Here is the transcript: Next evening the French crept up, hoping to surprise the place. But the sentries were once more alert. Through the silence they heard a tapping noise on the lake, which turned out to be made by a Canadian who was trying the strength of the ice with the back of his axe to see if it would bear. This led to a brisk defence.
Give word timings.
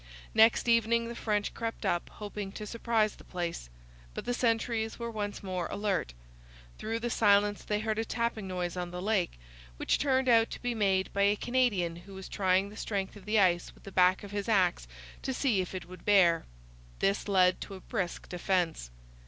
Next 0.33 0.67
evening 0.67 1.09
the 1.09 1.15
French 1.15 1.53
crept 1.53 1.85
up, 1.85 2.09
hoping 2.15 2.51
to 2.53 2.65
surprise 2.65 3.15
the 3.17 3.23
place. 3.23 3.69
But 4.15 4.25
the 4.25 4.33
sentries 4.33 4.97
were 4.97 5.11
once 5.11 5.43
more 5.43 5.67
alert. 5.67 6.15
Through 6.79 6.97
the 7.01 7.11
silence 7.11 7.63
they 7.63 7.81
heard 7.81 7.99
a 7.99 8.03
tapping 8.03 8.47
noise 8.47 8.75
on 8.75 8.89
the 8.89 8.99
lake, 8.99 9.33
which 9.77 9.99
turned 9.99 10.27
out 10.27 10.49
to 10.49 10.61
be 10.63 10.73
made 10.73 11.13
by 11.13 11.21
a 11.29 11.35
Canadian 11.35 11.97
who 11.97 12.15
was 12.15 12.27
trying 12.27 12.69
the 12.69 12.77
strength 12.77 13.15
of 13.15 13.25
the 13.25 13.39
ice 13.39 13.75
with 13.75 13.83
the 13.83 13.91
back 13.91 14.23
of 14.23 14.31
his 14.31 14.49
axe 14.49 14.87
to 15.21 15.35
see 15.35 15.61
if 15.61 15.75
it 15.75 15.87
would 15.87 16.03
bear. 16.03 16.45
This 16.97 17.27
led 17.27 17.61
to 17.61 17.75
a 17.75 17.79
brisk 17.81 18.27
defence. 18.27 18.89